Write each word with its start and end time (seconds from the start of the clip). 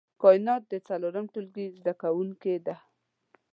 کاينات 0.21 0.63
د 0.69 0.73
څلورم 0.87 1.25
ټولګي 1.33 1.65
زده 1.77 1.93
کوونکې 2.01 2.55
ده 2.65 2.75